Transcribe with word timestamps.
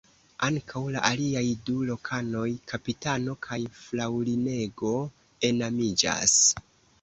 Ankaŭ 0.45 0.79
la 0.93 1.01
aliaj 1.09 1.43
du 1.67 1.75
lokanoj 1.89 2.45
(kapitano 2.71 3.35
kaj 3.49 3.59
fraŭlinego) 3.83 4.95
enamiĝas. 5.53 6.35